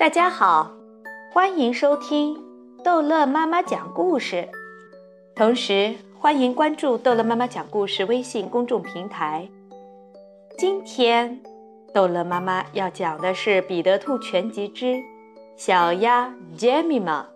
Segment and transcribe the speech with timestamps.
[0.00, 0.72] 大家好，
[1.30, 2.34] 欢迎收听
[2.82, 4.48] 逗乐妈妈讲故事，
[5.34, 9.46] 同时欢迎关注逗乐妈妈讲故事微信公众平台。
[10.56, 11.38] 今天，
[11.92, 14.98] 逗乐妈妈要讲的是《彼得兔全集之
[15.58, 17.26] 小鸭杰米玛》。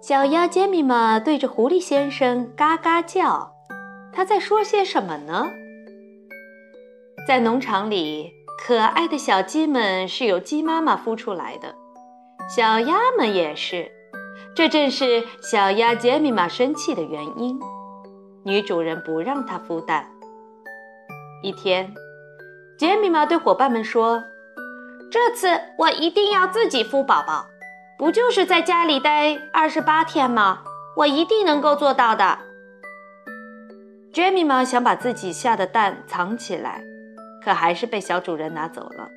[0.00, 3.52] 小鸭杰米玛对着狐狸先生嘎嘎叫，
[4.12, 5.48] 他在说些什么呢？
[7.26, 8.43] 在农场里。
[8.66, 11.74] 可爱的小鸡们是由鸡妈妈孵出来的，
[12.48, 13.92] 小鸭们也是，
[14.56, 17.60] 这正是小鸭杰米玛生气的原因。
[18.42, 20.08] 女主人不让它孵蛋。
[21.42, 21.92] 一天，
[22.78, 24.24] 杰米玛对伙伴们说
[25.12, 27.44] ：“这次我一定要自己孵宝宝，
[27.98, 30.62] 不就是在家里待二十八天吗？
[30.96, 32.38] 我一定能够做到的。”
[34.10, 36.82] 杰米玛想把自己下的蛋藏起来。
[37.44, 39.08] 可还是被小主人拿走了，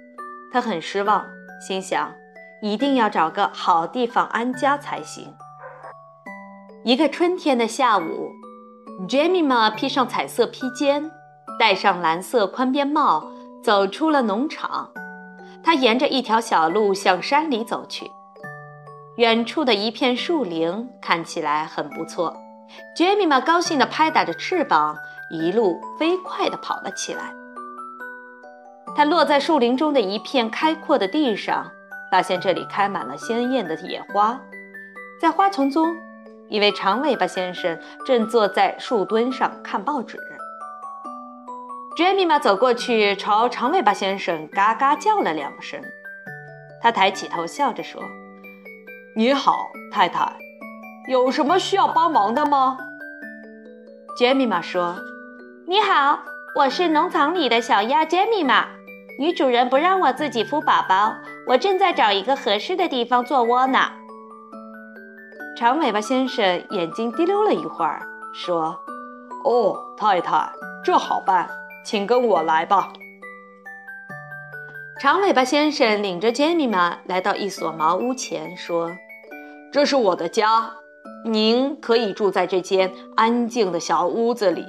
[0.52, 1.26] 他很失望，
[1.66, 2.14] 心想
[2.62, 5.34] 一定要找个好地方安家才行。
[6.84, 8.32] 一个春天的下午
[9.08, 11.10] ，Jemima 披上彩色披肩，
[11.58, 13.32] 戴上蓝色宽边帽，
[13.64, 14.92] 走出了农场。
[15.64, 18.12] 他沿着一条小路向山里走去。
[19.18, 22.36] 远处的一片树林看起来很不错
[22.96, 24.96] ，Jemima 高兴地拍打着翅膀，
[25.32, 27.34] 一路飞快地跑了起来。
[28.98, 31.70] 他落在树林中的一片开阔的地上，
[32.12, 34.42] 发现这里开满了鲜艳的野花。
[35.22, 35.96] 在花丛中，
[36.50, 40.18] 一位长尾巴先生正坐在树墩上看报纸。
[41.96, 45.80] 杰米玛走过去，朝长尾巴先生嘎嘎叫了两声。
[46.82, 48.02] 他抬起头，笑着说
[49.16, 50.36] ：“你好，太太，
[51.08, 52.80] 有什么需要帮忙的吗？”
[54.18, 54.96] 杰米玛说
[55.70, 56.18] ：“你好，
[56.56, 58.70] 我是农场里的小鸭杰米玛。”
[59.20, 61.12] 女主人不让我自己孵宝宝，
[61.48, 63.80] 我正在找一个合适的地方做窝呢。
[65.58, 68.00] 长尾巴先生眼睛滴溜了一会儿，
[68.32, 68.80] 说
[69.44, 70.52] ：“哦，太太，
[70.84, 71.50] 这好办，
[71.84, 72.94] 请跟我来吧。”
[75.02, 78.92] 长尾巴先生领着杰米玛来到一所茅屋前，说
[79.74, 80.72] ：“这是我的家，
[81.26, 84.64] 您可以住在这间安静的小屋子里。”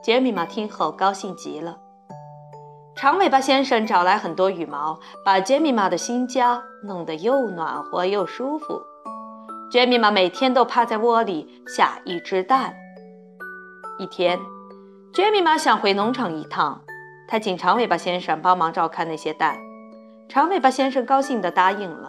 [0.00, 1.78] 杰米玛听后高兴极了。
[2.96, 8.82] 长尾巴先生找来很多羽毛，把杰米玛的新家弄得又暖和又舒服。
[9.70, 12.74] 杰米玛每天都趴在窝里下一只蛋。
[13.98, 14.40] 一天，
[15.12, 16.80] 杰米玛想回农场一趟，
[17.28, 19.58] 他请长尾巴先生帮忙照看那些蛋。
[20.26, 22.08] 长尾巴先生高兴地答应了。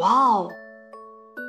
[0.00, 0.48] 哇哦！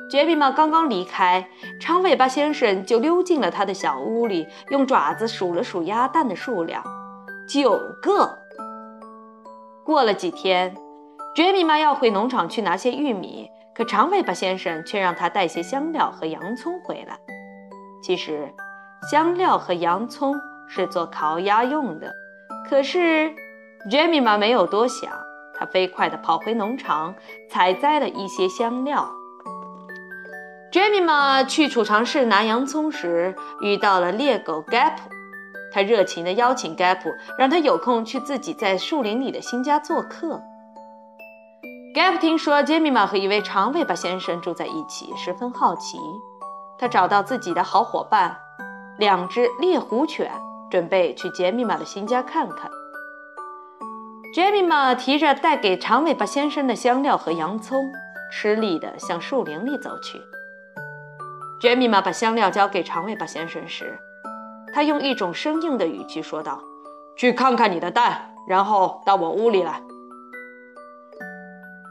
[0.08, 1.48] 杰米玛刚刚离开，
[1.80, 6.80] 长尾巴先生就溜进了他的小屋里，用爪子数了数鸭蛋的数量。
[7.46, 8.38] 九个。
[9.84, 10.74] 过了几天，
[11.34, 17.18] 杰米玛要回农场去拿些玉米，可长尾巴先生却让他带些香料和洋葱回来。
[18.02, 18.52] 其实，
[19.10, 20.34] 香料和洋葱
[20.68, 22.12] 是做烤鸭用的。
[22.68, 23.34] 可是，
[23.90, 25.10] 杰米玛没有多想，
[25.54, 27.14] 他飞快地跑回农场，
[27.50, 29.10] 采摘了一些香料。
[30.72, 34.94] 杰米玛去储藏室拿洋葱时，遇到了猎狗 Gap。
[35.74, 37.00] 他热情地邀请 Gap，
[37.36, 40.40] 让他有空去自己在树林里的新家做客。
[41.96, 45.98] Gap 听说杰米玛和一位长尾巴先生住在一起，十分好奇。
[46.78, 48.36] 他找到自己的好伙伴，
[48.98, 50.30] 两只猎狐犬，
[50.70, 52.70] 准备去杰米玛的新家看看。
[54.32, 57.84] 杰米玛提着带给长尾巴先生的香料和洋葱，
[58.30, 60.20] 吃力地向树林里走去。
[61.60, 63.98] 杰米玛把香料交给长尾巴先生时，
[64.74, 66.60] 他用一种生硬的语气说道
[67.14, 69.80] ：“去看看你的蛋，然后到我屋里来。”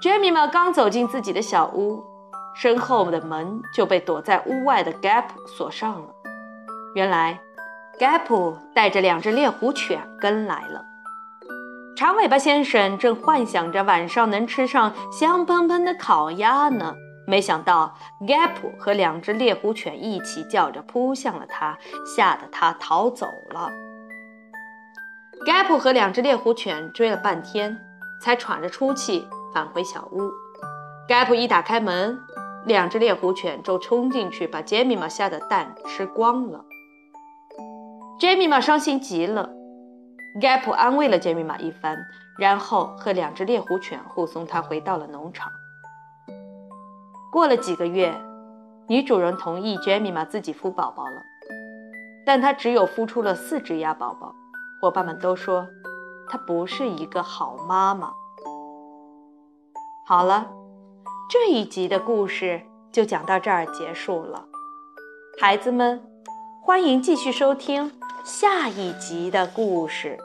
[0.02, 2.04] 杰米玛刚走进自己的小屋，
[2.54, 6.10] 身后的门就被躲在屋外的 Gap 锁上了。
[6.94, 7.40] 原来
[7.98, 10.84] ，Gap 带着两只猎狐犬跟来了。
[11.96, 16.94] 长尾巴先生正幻想着晚上能吃上香喷喷的烤鸭呢。
[17.26, 23.72] 没想到，Gap 和两只猎狐犬一起叫着扑向了他，吓得他逃走了。
[25.46, 27.80] Gap 和两只猎狐犬追了半天，
[28.22, 30.32] 才喘着粗气返回小屋。
[31.08, 32.20] Gap 一打开门，
[32.66, 36.66] 两只猎狐犬就冲进去，把杰米玛下的蛋吃光了。
[38.20, 39.50] 杰米玛伤心极了。
[40.42, 41.98] Gap 安慰了杰米玛一番，
[42.38, 45.52] 然后和两只猎狐犬护送他回到了农场。
[47.34, 48.16] 过了几个月，
[48.86, 51.24] 女主人同意杰米玛自己孵宝宝了，
[52.24, 54.36] 但她只有孵出了四只鸭宝宝。
[54.80, 55.68] 伙伴们都说
[56.30, 58.14] 她不是一个好妈妈。
[60.06, 60.48] 好了，
[61.28, 64.46] 这一集的故事就讲到这儿结束了。
[65.42, 66.00] 孩子们，
[66.62, 67.92] 欢迎继续收听
[68.24, 70.20] 下一集的故事。